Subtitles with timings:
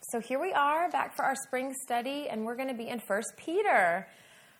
[0.00, 3.00] so here we are back for our spring study, and we're going to be in
[3.00, 4.06] First Peter.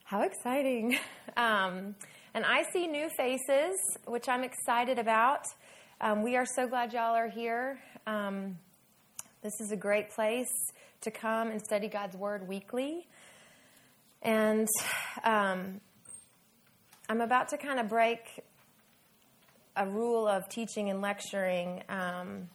[0.05, 0.99] How exciting!
[1.37, 1.95] Um,
[2.35, 5.45] and I see new faces, which I'm excited about.
[6.01, 7.79] Um, we are so glad y'all are here.
[8.09, 8.59] Um,
[9.43, 10.51] this is a great place
[11.03, 13.07] to come and study God's Word weekly.
[14.21, 14.67] And
[15.23, 15.81] um,
[17.09, 18.43] I'm about to kind of break
[19.77, 21.85] a rule of teaching and lecturing.
[21.89, 22.49] Um,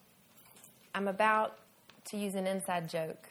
[0.94, 1.58] I'm about
[2.06, 3.30] to use an inside joke.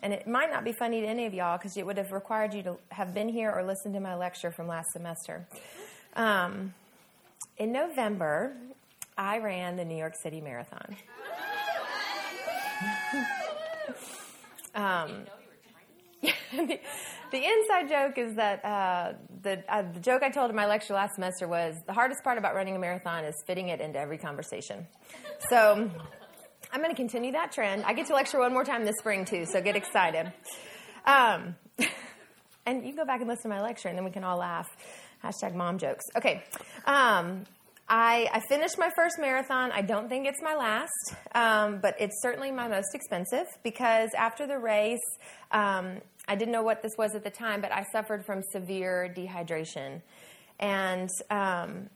[0.00, 2.54] And it might not be funny to any of y'all because it would have required
[2.54, 5.46] you to have been here or listened to my lecture from last semester.
[6.14, 6.72] Um,
[7.56, 8.56] in November,
[9.16, 10.96] I ran the New York City Marathon.
[14.76, 15.24] um,
[16.22, 16.78] the,
[17.32, 21.14] inside joke is that uh, the, uh, the joke I told in my lecture last
[21.14, 24.86] semester was the hardest part about running a marathon is fitting it into every conversation.
[25.48, 25.90] So
[26.72, 27.84] I'm going to continue that trend.
[27.84, 30.32] I get to lecture one more time this spring, too, so get excited.
[31.06, 31.56] Um,
[32.66, 34.38] and you can go back and listen to my lecture, and then we can all
[34.38, 34.68] laugh.
[35.24, 36.04] Hashtag mom jokes.
[36.16, 36.44] Okay.
[36.84, 37.44] Um,
[37.88, 39.72] I, I, finished my first marathon.
[39.72, 44.46] I don't think it's my last, um, but it's certainly my most expensive because after
[44.46, 45.00] the race,
[45.52, 45.96] um,
[46.28, 50.02] I didn't know what this was at the time, but I suffered from severe dehydration.
[50.60, 51.88] And um,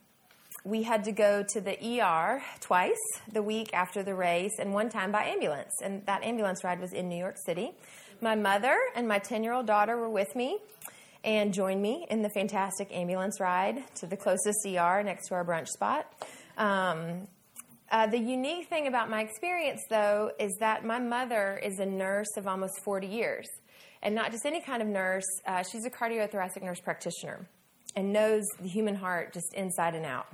[0.64, 2.96] we had to go to the ER twice
[3.32, 5.72] the week after the race, and one time by ambulance.
[5.82, 7.72] And that ambulance ride was in New York City.
[8.20, 10.58] My mother and my 10 year old daughter were with me
[11.24, 15.44] and joined me in the fantastic ambulance ride to the closest ER next to our
[15.44, 16.06] brunch spot.
[16.56, 17.26] Um,
[17.90, 22.36] uh, the unique thing about my experience, though, is that my mother is a nurse
[22.36, 23.46] of almost 40 years.
[24.02, 27.46] And not just any kind of nurse, uh, she's a cardiothoracic nurse practitioner
[27.94, 30.26] and knows the human heart just inside and out.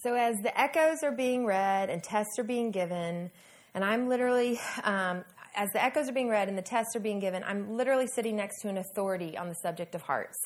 [0.00, 3.32] So, as the echoes are being read and tests are being given,
[3.74, 5.24] and I'm literally, um,
[5.56, 8.36] as the echoes are being read and the tests are being given, I'm literally sitting
[8.36, 10.38] next to an authority on the subject of hearts.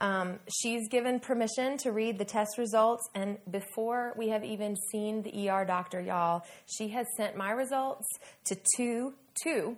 [0.00, 5.22] Um, she's given permission to read the test results, and before we have even seen
[5.22, 8.04] the ER doctor, y'all, she has sent my results
[8.46, 9.14] to two,
[9.44, 9.76] two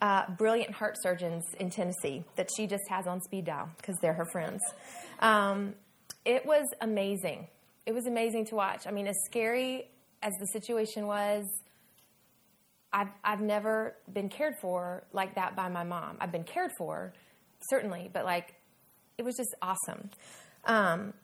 [0.00, 4.14] uh, brilliant heart surgeons in Tennessee that she just has on speed dial because they're
[4.14, 4.60] her friends.
[5.18, 5.74] Um,
[6.24, 7.48] it was amazing
[7.90, 8.86] it was amazing to watch.
[8.86, 9.88] I mean, as scary
[10.22, 11.44] as the situation was,
[12.92, 16.16] I've, I've never been cared for like that by my mom.
[16.20, 17.12] I've been cared for,
[17.68, 18.54] certainly, but like,
[19.18, 20.08] it was just awesome.
[20.66, 21.14] Um,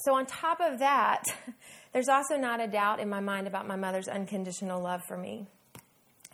[0.00, 1.24] so, on top of that,
[1.94, 5.46] there's also not a doubt in my mind about my mother's unconditional love for me.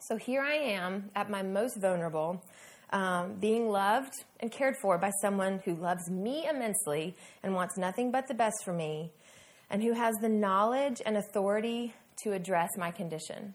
[0.08, 2.42] So, here I am at my most vulnerable,
[2.90, 7.14] um, being loved and cared for by someone who loves me immensely
[7.44, 9.12] and wants nothing but the best for me
[9.70, 13.54] and who has the knowledge and authority to address my condition.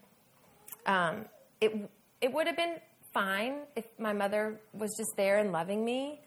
[0.86, 1.26] Um,
[1.60, 1.90] it,
[2.22, 2.78] it would have been
[3.14, 6.20] fine if my mother was just there and loving me,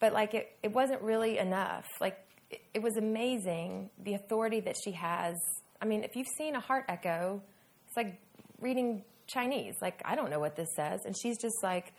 [0.00, 1.86] but like it, it wasn't really enough.
[2.00, 2.18] Like
[2.50, 5.34] it, it was amazing the authority that she has.
[5.80, 7.42] I mean, if you've seen a heart echo,
[7.86, 8.18] it's like
[8.60, 9.74] reading Chinese.
[9.80, 11.00] Like, I don't know what this says.
[11.04, 11.92] And she's just like,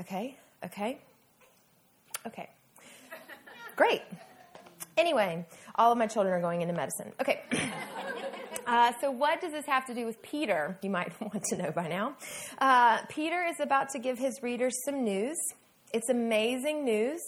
[0.00, 0.98] okay, okay,
[2.26, 2.50] okay.
[3.76, 4.02] Great.
[5.00, 5.46] Anyway,
[5.76, 7.12] all of my children are going into medicine.
[7.20, 7.42] Okay.
[8.66, 10.78] Uh, so, what does this have to do with Peter?
[10.80, 12.14] You might want to know by now.
[12.58, 15.36] Uh, Peter is about to give his readers some news.
[15.92, 17.20] It's amazing news,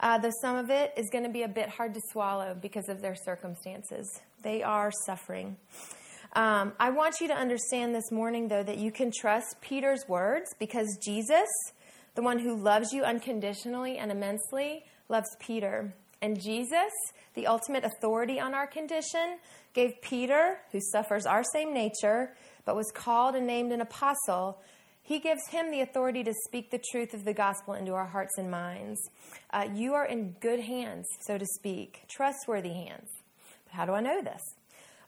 [0.00, 2.88] uh, though some of it is going to be a bit hard to swallow because
[2.88, 4.20] of their circumstances.
[4.42, 5.58] They are suffering.
[6.32, 10.56] Um, I want you to understand this morning, though, that you can trust Peter's words
[10.58, 11.46] because Jesus,
[12.16, 15.94] the one who loves you unconditionally and immensely, loves Peter.
[16.22, 16.92] And Jesus,
[17.34, 19.38] the ultimate authority on our condition,
[19.72, 24.60] gave Peter, who suffers our same nature, but was called and named an apostle,
[25.02, 28.38] he gives him the authority to speak the truth of the gospel into our hearts
[28.38, 29.00] and minds.
[29.50, 33.08] Uh, you are in good hands, so to speak, trustworthy hands.
[33.64, 34.42] But how do I know this?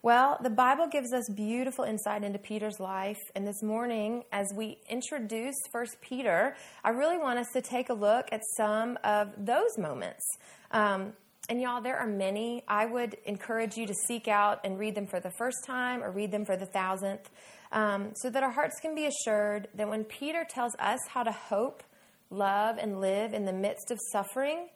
[0.05, 3.21] Well, the Bible gives us beautiful insight into Peter's life.
[3.37, 7.95] And this morning, as we introduce First Peter, I really want us to take a
[7.95, 10.25] look at some of those moments
[10.73, 11.13] um,
[11.49, 12.63] and y'all, there are many.
[12.69, 16.11] I would encourage you to seek out and read them for the first time or
[16.11, 17.29] read them for the thousandth,
[17.73, 21.33] um, so that our hearts can be assured that when Peter tells us how to
[21.33, 21.83] hope,
[22.31, 24.69] love, and live in the midst of suffering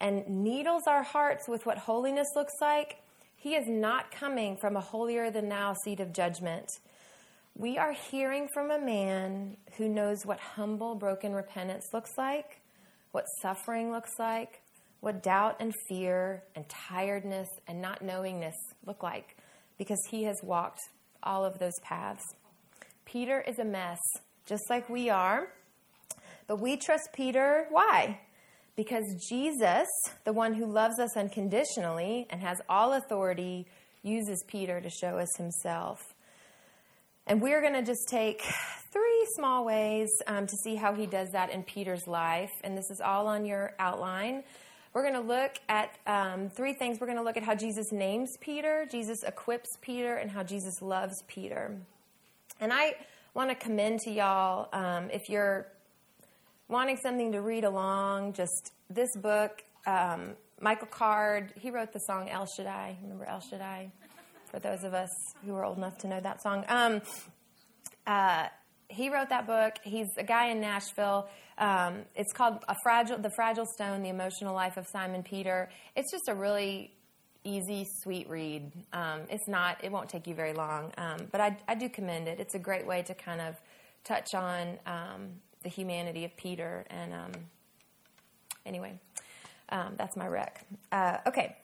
[0.00, 2.96] and needles our hearts with what holiness looks like,
[3.36, 6.68] he is not coming from a holier than thou seat of judgment.
[7.56, 12.60] We are hearing from a man who knows what humble, broken repentance looks like,
[13.12, 14.60] what suffering looks like,
[15.00, 18.56] what doubt and fear and tiredness and not knowingness
[18.86, 19.36] look like
[19.78, 20.80] because he has walked
[21.22, 22.22] all of those paths.
[23.04, 23.98] Peter is a mess,
[24.46, 25.48] just like we are.
[26.46, 27.66] But we trust Peter.
[27.70, 28.20] Why?
[28.76, 29.86] Because Jesus,
[30.24, 33.66] the one who loves us unconditionally and has all authority,
[34.02, 36.00] uses Peter to show us himself.
[37.26, 38.42] And we're going to just take
[38.92, 42.50] three small ways um, to see how he does that in Peter's life.
[42.64, 44.42] And this is all on your outline.
[44.92, 46.98] We're going to look at um, three things.
[47.00, 50.82] We're going to look at how Jesus names Peter, Jesus equips Peter, and how Jesus
[50.82, 51.76] loves Peter.
[52.60, 52.96] And I
[53.32, 55.68] want to commend to y'all um, if you're
[56.68, 59.62] wanting something to read along, just this book.
[59.86, 62.96] Um, Michael Card, he wrote the song El Shaddai.
[63.02, 63.92] Remember El Shaddai?
[64.50, 65.10] For those of us
[65.46, 66.64] who are old enough to know that song.
[66.68, 67.00] Um,
[68.06, 68.48] uh,
[68.90, 69.74] he wrote that book.
[69.82, 71.28] He's a guy in Nashville.
[71.58, 75.68] Um, it's called a fragile, the fragile stone, the emotional life of Simon Peter.
[75.94, 76.92] It's just a really
[77.44, 78.70] easy, sweet read.
[78.92, 82.28] Um, it's not, it won't take you very long, um, but I, I, do commend
[82.28, 82.38] it.
[82.38, 83.54] It's a great way to kind of
[84.04, 85.28] touch on um,
[85.62, 86.84] the humanity of Peter.
[86.90, 87.32] And um,
[88.66, 88.98] anyway,
[89.70, 90.66] um, that's my rec.
[90.92, 91.56] Uh, okay,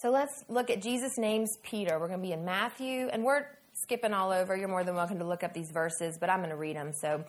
[0.00, 1.98] so let's look at Jesus' names Peter.
[1.98, 4.56] We're going to be in Matthew, and we're skipping all over.
[4.56, 6.92] You're more than welcome to look up these verses, but I'm going to read them.
[6.92, 7.24] So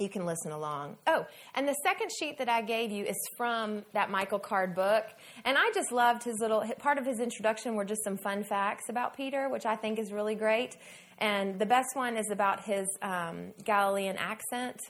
[0.00, 0.96] you can listen along.
[1.06, 5.04] Oh, and the second sheet that I gave you is from that Michael Card book.
[5.44, 8.88] And I just loved his little part of his introduction were just some fun facts
[8.88, 10.76] about Peter, which I think is really great.
[11.18, 14.80] And the best one is about his um, Galilean accent,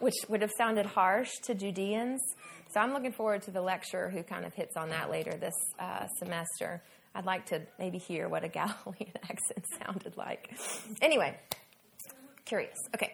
[0.00, 2.20] which would have sounded harsh to Judeans.
[2.74, 5.54] So I'm looking forward to the lecturer who kind of hits on that later this
[5.78, 6.82] uh, semester.
[7.14, 10.54] I'd like to maybe hear what a Galilean accent sounded like.
[11.00, 11.36] Anyway,
[12.44, 12.76] curious.
[12.94, 13.12] Okay,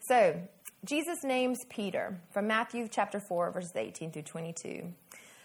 [0.00, 0.40] so
[0.84, 4.92] Jesus names Peter from Matthew chapter 4, verses 18 through 22.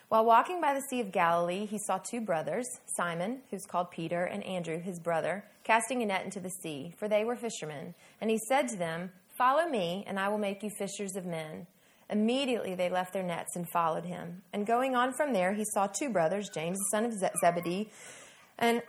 [0.09, 2.67] While walking by the Sea of Galilee, he saw two brothers,
[2.97, 7.07] Simon, who's called Peter, and Andrew, his brother, casting a net into the sea, for
[7.07, 7.95] they were fishermen.
[8.21, 11.65] And he said to them, Follow me, and I will make you fishers of men.
[12.09, 14.41] Immediately they left their nets and followed him.
[14.51, 17.89] And going on from there, he saw two brothers, James, the son of Zebedee,
[18.57, 18.81] and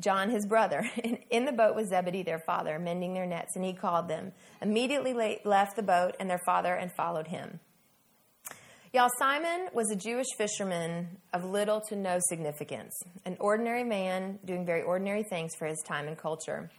[0.00, 0.88] John, his brother.
[1.30, 4.32] In the boat was Zebedee, their father, mending their nets, and he called them.
[4.62, 7.60] Immediately left the boat and their father and followed him.
[8.94, 14.64] Y'all, Simon was a Jewish fisherman of little to no significance, an ordinary man doing
[14.64, 16.70] very ordinary things for his time and culture.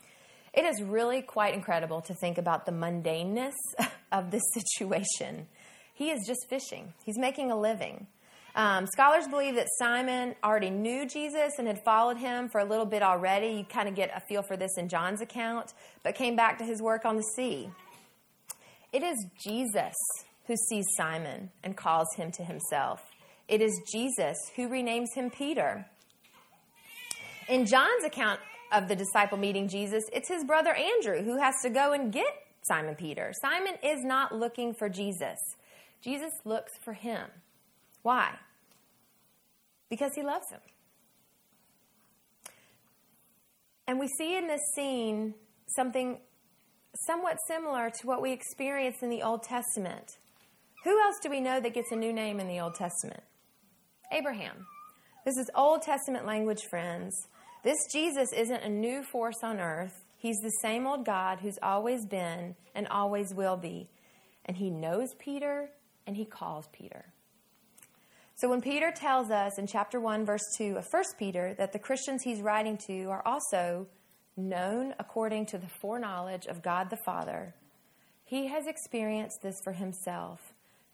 [0.54, 3.54] It is really quite incredible to think about the mundaneness
[4.12, 5.48] of this situation.
[5.94, 8.08] He is just fishing, he's making a living.
[8.56, 12.86] Um, scholars believe that Simon already knew Jesus and had followed him for a little
[12.86, 13.48] bit already.
[13.50, 15.74] You kind of get a feel for this in John's account,
[16.04, 17.70] but came back to his work on the sea.
[18.92, 19.94] It is Jesus
[20.48, 23.02] who sees Simon and calls him to himself.
[23.48, 25.86] It is Jesus who renames him Peter.
[27.48, 28.40] In John's account
[28.72, 32.32] of the disciple meeting Jesus, it's his brother Andrew who has to go and get
[32.64, 33.34] Simon Peter.
[33.42, 35.38] Simon is not looking for Jesus,
[36.02, 37.28] Jesus looks for him.
[38.04, 38.32] Why?
[39.90, 40.62] Because he loves him.
[43.88, 45.34] And we see in this scene
[45.76, 46.20] something
[47.08, 50.18] somewhat similar to what we experience in the Old Testament.
[50.84, 53.24] Who else do we know that gets a new name in the Old Testament?
[54.12, 54.66] Abraham.
[55.26, 57.16] This is Old Testament language, friends.
[57.64, 60.06] This Jesus isn't a new force on earth.
[60.18, 63.90] He's the same old God who's always been and always will be.
[64.46, 65.70] And he knows Peter
[66.08, 67.06] and he calls Peter.
[68.36, 71.80] So when Peter tells us in chapter 1, verse 2 of 1 Peter that the
[71.80, 73.88] Christians he's writing to are also
[74.38, 77.54] known according to the foreknowledge of God the Father,
[78.24, 80.40] he has experienced this for himself,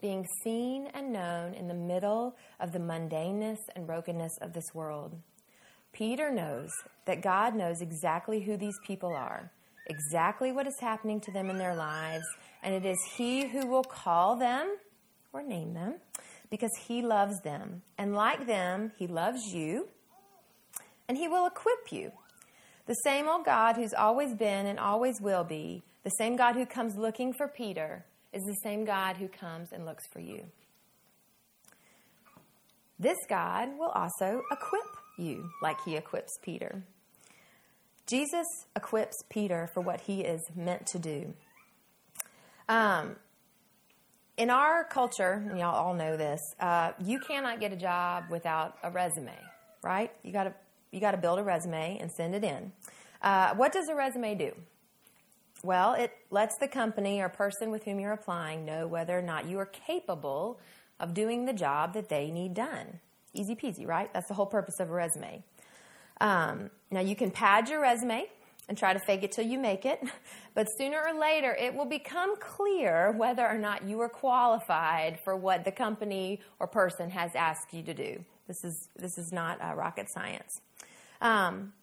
[0.02, 5.16] being seen and known in the middle of the mundaneness and brokenness of this world.
[5.96, 6.70] Peter knows
[7.06, 9.50] that God knows exactly who these people are,
[9.88, 12.26] exactly what is happening to them in their lives,
[12.62, 14.76] and it is he who will call them
[15.32, 15.96] or name them
[16.50, 17.82] because he loves them.
[17.98, 19.88] And like them, he loves you
[21.08, 22.12] and he will equip you.
[22.88, 26.66] The same old God who's always been and always will be, the same God who
[26.66, 30.44] comes looking for Peter, is the same God who comes and looks for you.
[33.00, 36.84] This God will also equip you like he equips Peter.
[38.08, 38.46] Jesus
[38.76, 41.34] equips Peter for what he is meant to do.
[42.70, 43.16] Um,
[44.38, 48.78] in our culture, and y'all all know this, uh, you cannot get a job without
[48.84, 49.38] a resume,
[49.84, 50.12] right?
[50.24, 50.54] You got to
[50.92, 52.72] you got to build a resume and send it in.
[53.22, 54.52] Uh, what does a resume do?
[55.62, 59.46] Well, it lets the company or person with whom you're applying know whether or not
[59.50, 60.60] you are capable
[61.00, 63.00] of doing the job that they need done.
[63.36, 64.12] Easy peasy, right?
[64.14, 65.44] That's the whole purpose of a resume.
[66.22, 68.26] Um, now, you can pad your resume
[68.68, 70.02] and try to fake it till you make it.
[70.56, 75.36] But sooner or later, it will become clear whether or not you are qualified for
[75.36, 78.24] what the company or person has asked you to do.
[78.48, 80.62] This is, this is not uh, rocket science.
[81.20, 81.74] Um,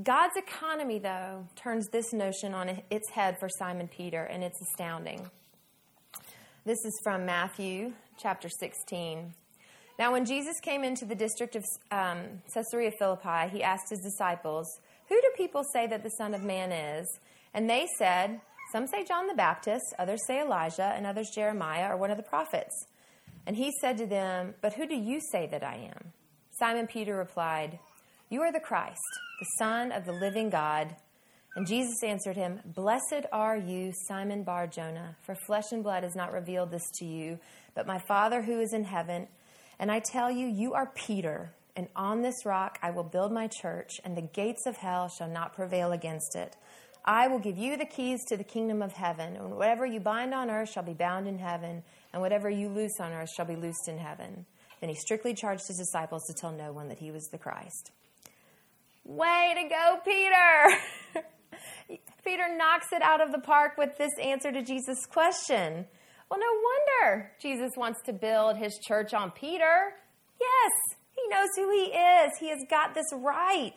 [0.00, 5.28] God's economy, though, turns this notion on its head for Simon Peter, and it's astounding.
[6.64, 9.34] This is from Matthew chapter 16.
[9.98, 14.66] Now, when Jesus came into the district of um, Caesarea Philippi, he asked his disciples,
[15.08, 17.06] who do people say that the Son of Man is?
[17.52, 18.40] And they said,
[18.72, 22.22] Some say John the Baptist, others say Elijah, and others Jeremiah or one of the
[22.22, 22.86] prophets.
[23.46, 26.12] And he said to them, But who do you say that I am?
[26.58, 27.78] Simon Peter replied,
[28.30, 29.00] You are the Christ,
[29.40, 30.96] the Son of the living God.
[31.56, 36.16] And Jesus answered him, Blessed are you, Simon Bar Jonah, for flesh and blood has
[36.16, 37.38] not revealed this to you,
[37.74, 39.28] but my Father who is in heaven.
[39.78, 43.48] And I tell you, you are Peter and on this rock I will build my
[43.48, 46.56] church, and the gates of hell shall not prevail against it.
[47.04, 50.32] I will give you the keys to the kingdom of heaven, and whatever you bind
[50.32, 53.56] on earth shall be bound in heaven, and whatever you loose on earth shall be
[53.56, 54.46] loosed in heaven.
[54.80, 57.90] Then he strictly charged his disciples to tell no one that he was the Christ.
[59.04, 61.26] Way to go, Peter!
[62.24, 65.86] Peter knocks it out of the park with this answer to Jesus' question.
[66.30, 69.92] Well, no wonder Jesus wants to build his church on Peter.
[70.40, 72.32] Yes, he knows who he is.
[72.40, 73.76] He has got this right.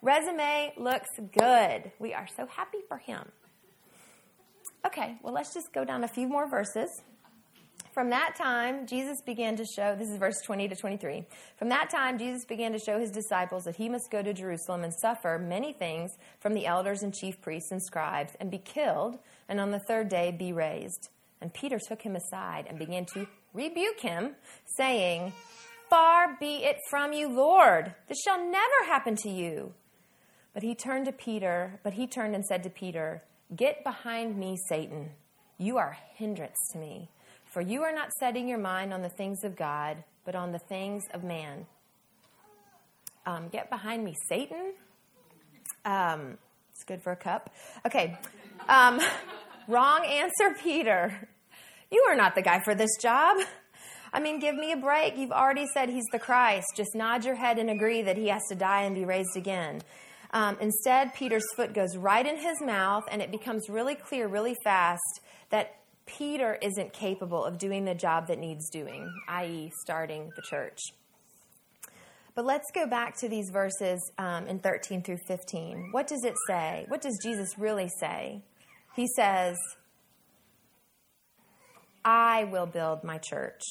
[0.00, 1.92] Resume looks good.
[1.98, 3.22] We are so happy for him.
[4.84, 6.88] Okay, well, let's just go down a few more verses.
[7.92, 11.24] From that time, Jesus began to show, this is verse 20 to 23.
[11.58, 14.82] From that time, Jesus began to show his disciples that he must go to Jerusalem
[14.82, 19.18] and suffer many things from the elders and chief priests and scribes and be killed,
[19.48, 21.10] and on the third day be raised.
[21.42, 24.36] And Peter took him aside and began to rebuke him,
[24.76, 25.32] saying,
[25.90, 27.94] Far be it from you, Lord.
[28.08, 29.74] This shall never happen to you.
[30.54, 33.22] But he turned to Peter, but he turned and said to Peter,
[33.54, 35.10] Get behind me, Satan.
[35.58, 37.10] You are a hindrance to me,
[37.52, 40.58] for you are not setting your mind on the things of God, but on the
[40.58, 41.66] things of man.
[43.26, 44.72] Um, get behind me, Satan.
[45.84, 46.38] Um,
[46.74, 47.50] it's good for a cup.
[47.86, 48.18] Okay.
[48.68, 49.00] Um,
[49.68, 51.28] wrong answer, Peter.
[51.92, 53.36] You are not the guy for this job.
[54.14, 55.18] I mean, give me a break.
[55.18, 56.66] You've already said he's the Christ.
[56.74, 59.82] Just nod your head and agree that he has to die and be raised again.
[60.32, 64.56] Um, instead, Peter's foot goes right in his mouth, and it becomes really clear really
[64.64, 65.20] fast
[65.50, 70.78] that Peter isn't capable of doing the job that needs doing, i.e., starting the church.
[72.34, 75.90] But let's go back to these verses um, in 13 through 15.
[75.90, 76.86] What does it say?
[76.88, 78.40] What does Jesus really say?
[78.96, 79.58] He says,
[82.04, 83.62] I will build my church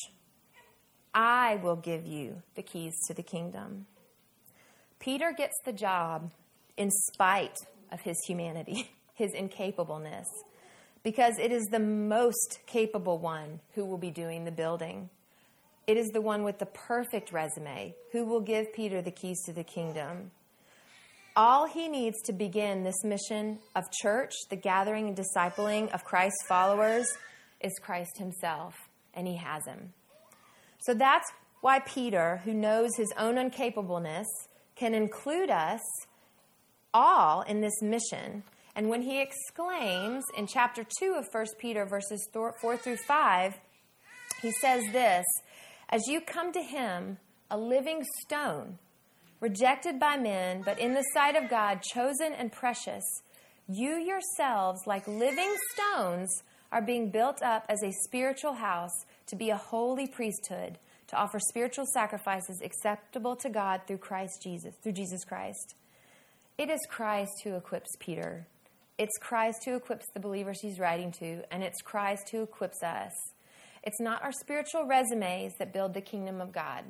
[1.14, 3.86] I will give you the keys to the kingdom.
[5.00, 6.32] Peter gets the job
[6.78, 7.58] in spite
[7.92, 10.28] of his humanity, his incapableness,
[11.04, 15.10] because it is the most capable one who will be doing the building.
[15.88, 19.54] It is the one with the perfect resume who will give Peter the keys to
[19.54, 20.32] the kingdom.
[21.36, 26.46] All he needs to begin this mission of church, the gathering and discipling of Christ's
[26.48, 27.08] followers,
[27.64, 28.76] is Christ himself,
[29.14, 29.94] and he has him.
[30.80, 34.26] So that's why Peter, who knows his own incapableness,
[34.76, 35.82] can include us
[36.94, 38.44] all in this mission.
[38.76, 43.60] And when he exclaims in chapter 2 of 1 Peter, verses 4 through 5,
[44.42, 45.26] he says this
[45.90, 47.18] As you come to him,
[47.50, 48.80] a living stone,
[49.40, 53.04] rejected by men, but in the sight of God, chosen and precious,
[53.68, 56.30] you yourselves, like living stones,
[56.72, 61.40] are being built up as a spiritual house to be a holy priesthood, to offer
[61.40, 65.76] spiritual sacrifices acceptable to God through Christ Jesus, through Jesus Christ.
[66.58, 68.48] It is Christ who equips Peter.
[68.98, 73.12] It's Christ who equips the believers he's writing to, and it's Christ who equips us.
[73.84, 76.86] It's not our spiritual resumes that build the kingdom of God.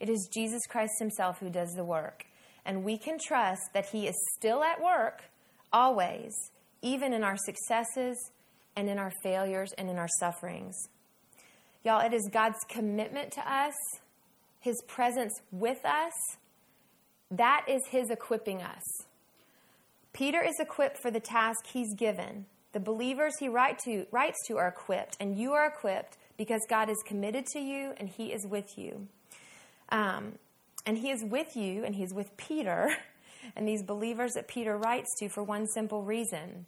[0.00, 2.24] It is Jesus Christ himself who does the work.
[2.64, 5.22] And we can trust that he is still at work
[5.72, 6.34] always,
[6.82, 8.16] even in our successes
[8.78, 10.76] and in our failures and in our sufferings.
[11.84, 13.74] Y'all, it is God's commitment to us,
[14.60, 16.12] His presence with us.
[17.30, 18.82] That is His equipping us.
[20.12, 22.46] Peter is equipped for the task he's given.
[22.72, 26.88] The believers he write to, writes to are equipped, and you are equipped because God
[26.88, 29.08] is committed to you and He is with you.
[29.90, 30.34] Um,
[30.86, 32.90] and He is with you, and He's with Peter
[33.56, 36.66] and these believers that Peter writes to for one simple reason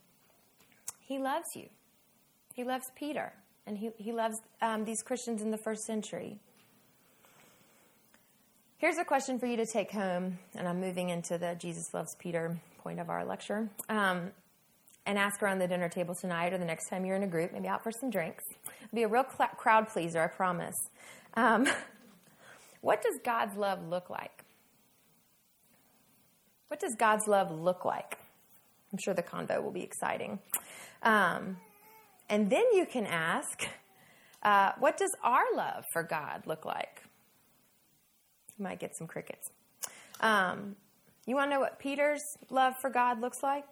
[1.00, 1.68] He loves you,
[2.60, 3.32] He loves Peter
[3.66, 6.38] and he, he loves um, these Christians in the first century.
[8.76, 12.14] Here's a question for you to take home, and I'm moving into the Jesus loves
[12.18, 13.70] Peter point of our lecture.
[13.88, 14.32] Um,
[15.06, 17.50] and ask around the dinner table tonight or the next time you're in a group,
[17.54, 18.44] maybe out for some drinks.
[18.92, 20.76] Be a real cl- crowd pleaser, I promise.
[21.32, 21.66] Um,
[22.82, 24.44] what does God's love look like?
[26.68, 28.18] What does God's love look like?
[28.92, 30.40] I'm sure the convo will be exciting.
[31.02, 31.56] Um,
[32.30, 33.66] and then you can ask,
[34.42, 37.02] uh, what does our love for God look like?
[38.56, 39.50] You might get some crickets.
[40.20, 40.76] Um,
[41.26, 43.64] you want to know what Peter's love for God looks like?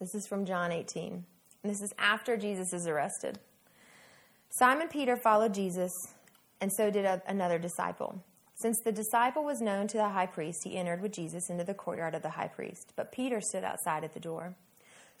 [0.00, 1.24] This is from John 18.
[1.62, 3.38] And this is after Jesus is arrested.
[4.48, 5.92] Simon Peter followed Jesus,
[6.60, 8.24] and so did a, another disciple.
[8.54, 11.74] Since the disciple was known to the high priest, he entered with Jesus into the
[11.74, 12.92] courtyard of the high priest.
[12.96, 14.56] But Peter stood outside at the door.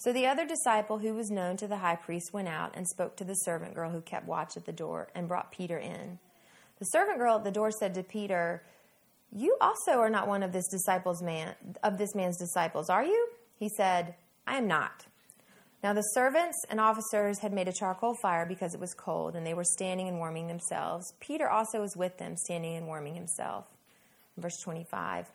[0.00, 3.16] So the other disciple who was known to the high priest went out and spoke
[3.16, 6.18] to the servant girl who kept watch at the door and brought Peter in.
[6.78, 8.62] The servant girl at the door said to Peter,
[9.30, 13.28] "You also are not one of this disciples man of this man's disciples, are you?"
[13.58, 14.14] He said,
[14.46, 15.04] "I am not."
[15.82, 19.46] Now the servants and officers had made a charcoal fire because it was cold, and
[19.46, 21.12] they were standing and warming themselves.
[21.20, 23.66] Peter also was with them, standing and warming himself.
[24.38, 25.30] Verse 25.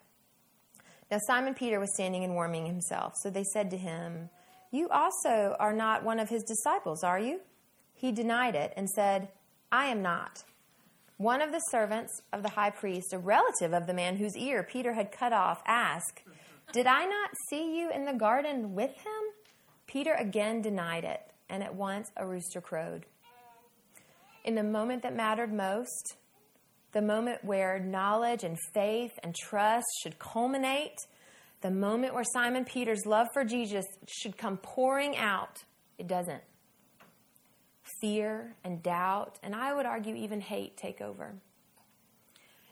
[1.11, 3.13] Now Simon Peter was standing and warming himself.
[3.17, 4.31] So they said to him,
[4.75, 7.39] you also are not one of his disciples, are you?
[7.93, 9.29] He denied it and said,
[9.71, 10.43] I am not.
[11.17, 14.63] One of the servants of the high priest, a relative of the man whose ear
[14.63, 16.21] Peter had cut off, asked,
[16.73, 19.23] Did I not see you in the garden with him?
[19.87, 23.05] Peter again denied it, and at once a rooster crowed.
[24.43, 26.17] In the moment that mattered most,
[26.91, 30.97] the moment where knowledge and faith and trust should culminate,
[31.61, 35.63] the moment where Simon Peter's love for Jesus should come pouring out,
[35.97, 36.43] it doesn't.
[38.01, 41.35] Fear and doubt, and I would argue even hate take over.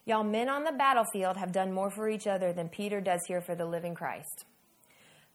[0.06, 3.42] Y'all, men on the battlefield have done more for each other than Peter does here
[3.42, 4.46] for the living Christ.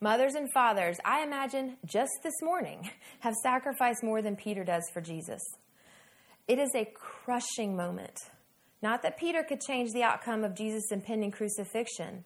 [0.00, 2.90] Mothers and fathers, I imagine just this morning,
[3.20, 5.40] have sacrificed more than Peter does for Jesus.
[6.46, 8.16] It is a crushing moment.
[8.82, 12.24] Not that Peter could change the outcome of Jesus' impending crucifixion,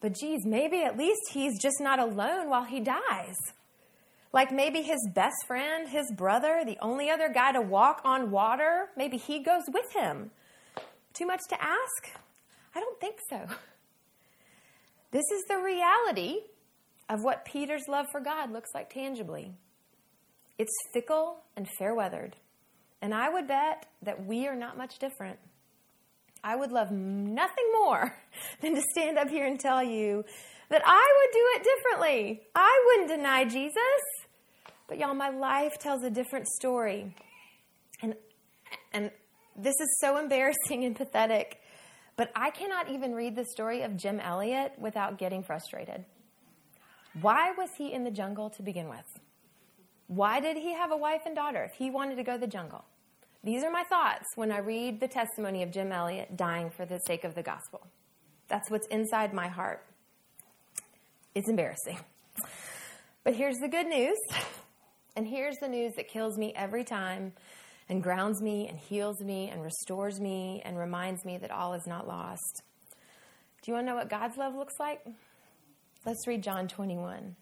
[0.00, 3.36] but geez, maybe at least he's just not alone while he dies.
[4.32, 8.88] Like maybe his best friend, his brother, the only other guy to walk on water,
[8.96, 10.30] maybe he goes with him.
[11.12, 12.18] Too much to ask?
[12.74, 13.46] I don't think so.
[15.12, 16.40] This is the reality
[17.08, 19.52] of what Peter's love for God looks like tangibly.
[20.58, 22.34] It's fickle and fair weathered.
[23.00, 25.38] And I would bet that we are not much different.
[26.44, 28.14] I would love nothing more
[28.60, 30.24] than to stand up here and tell you
[30.68, 32.42] that I would do it differently.
[32.54, 33.78] I wouldn't deny Jesus.
[34.86, 37.16] But y'all, my life tells a different story.
[38.02, 38.14] And
[38.92, 39.10] and
[39.56, 41.60] this is so embarrassing and pathetic,
[42.16, 46.04] but I cannot even read the story of Jim Elliot without getting frustrated.
[47.20, 49.06] Why was he in the jungle to begin with?
[50.08, 52.46] Why did he have a wife and daughter if he wanted to go to the
[52.46, 52.84] jungle?
[53.44, 56.98] These are my thoughts when I read the testimony of Jim Elliot dying for the
[57.00, 57.86] sake of the gospel.
[58.48, 59.84] That's what's inside my heart.
[61.34, 61.98] It's embarrassing.
[63.22, 64.16] But here's the good news.
[65.14, 67.34] And here's the news that kills me every time
[67.88, 71.86] and grounds me and heals me and restores me and reminds me that all is
[71.86, 72.62] not lost.
[73.62, 75.06] Do you want to know what God's love looks like?
[76.06, 77.36] Let's read John 21.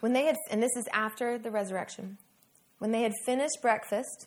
[0.00, 2.18] When they had, and this is after the resurrection,
[2.78, 4.26] when they had finished breakfast,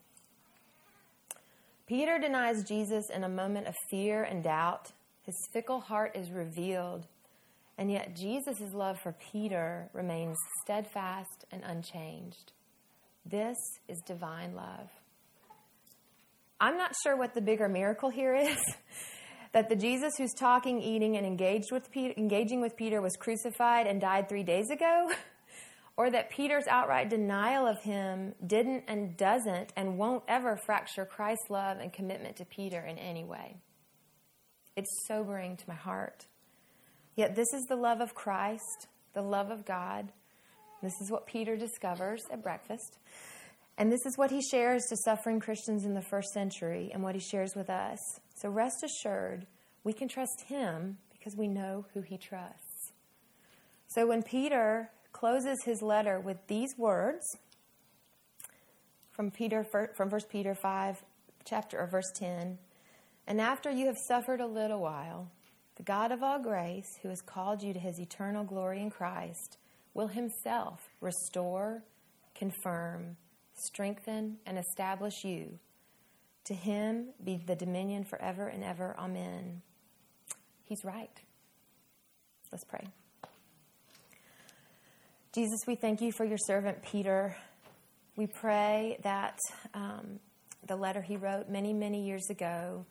[1.91, 4.93] Peter denies Jesus in a moment of fear and doubt.
[5.23, 7.05] His fickle heart is revealed.
[7.77, 12.53] And yet, Jesus' love for Peter remains steadfast and unchanged.
[13.25, 13.57] This
[13.89, 14.87] is divine love.
[16.61, 18.57] I'm not sure what the bigger miracle here is
[19.51, 23.85] that the Jesus who's talking, eating, and engaged with Peter, engaging with Peter was crucified
[23.85, 25.11] and died three days ago,
[25.97, 31.49] or that Peter's outright denial of him didn't and doesn't and won't ever fracture Christ's
[31.49, 33.57] love and commitment to Peter in any way.
[34.75, 36.25] It's sobering to my heart.
[37.15, 40.11] Yet, this is the love of Christ, the love of God.
[40.81, 42.97] This is what Peter discovers at breakfast.
[43.77, 47.15] And this is what he shares to suffering Christians in the first century and what
[47.15, 47.99] he shares with us.
[48.35, 49.45] So rest assured,
[49.83, 52.93] we can trust him because we know who he trusts.
[53.87, 57.37] So when Peter closes his letter with these words
[59.11, 59.63] from Peter
[59.95, 61.03] from 1 Peter 5
[61.45, 62.57] chapter or verse 10,
[63.27, 65.29] and after you have suffered a little while,
[65.75, 69.57] the God of all grace, who has called you to his eternal glory in Christ,
[69.93, 71.83] will himself restore,
[72.35, 73.17] confirm,
[73.53, 75.59] strengthen, and establish you.
[76.45, 78.95] To him be the dominion forever and ever.
[78.97, 79.61] Amen.
[80.63, 81.21] He's right.
[82.51, 82.87] Let's pray.
[85.33, 87.37] Jesus, we thank you for your servant Peter.
[88.17, 89.39] We pray that
[89.73, 90.19] um,
[90.67, 92.85] the letter he wrote many, many years ago,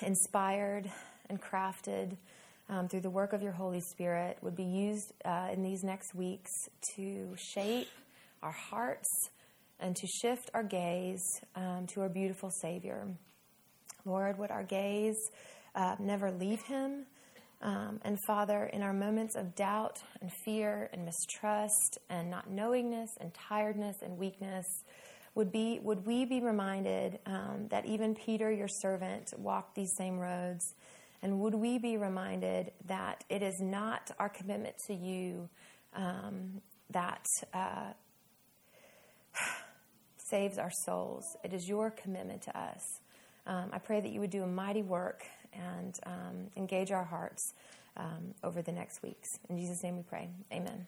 [0.00, 0.90] inspired
[1.28, 2.16] and crafted
[2.70, 6.14] um, through the work of your Holy Spirit, would be used uh, in these next
[6.14, 6.50] weeks
[6.94, 7.88] to shape
[8.42, 9.28] our hearts
[9.78, 11.22] and to shift our gaze
[11.54, 13.06] um, to our beautiful Savior.
[14.06, 15.20] Lord, would our gaze
[15.74, 17.04] uh, never leave Him?
[17.62, 23.10] Um, and Father, in our moments of doubt and fear and mistrust and not knowingness
[23.20, 24.66] and tiredness and weakness,
[25.34, 30.18] would, be, would we be reminded um, that even Peter, your servant, walked these same
[30.18, 30.74] roads?
[31.22, 35.48] And would we be reminded that it is not our commitment to you
[35.94, 37.92] um, that uh,
[40.30, 41.24] saves our souls?
[41.42, 42.82] It is your commitment to us.
[43.46, 45.22] Um, I pray that you would do a mighty work
[45.56, 47.54] and um, engage our hearts
[47.96, 49.38] um, over the next weeks.
[49.48, 50.28] In Jesus' name we pray.
[50.52, 50.86] Amen.